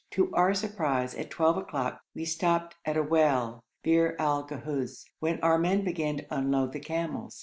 To 0.13 0.33
our 0.33 0.55
surprise 0.55 1.13
at 1.13 1.29
twelve 1.29 1.57
o'clock 1.57 2.01
we 2.15 2.25
stopped 2.25 2.73
at 2.85 2.97
a 2.97 3.03
well, 3.03 3.63
Bir 3.83 4.15
al 4.17 4.47
Ghuz, 4.47 5.05
when 5.19 5.39
our 5.41 5.59
men 5.59 5.83
began 5.83 6.17
to 6.17 6.25
unload 6.35 6.73
the 6.73 6.79
camels. 6.79 7.39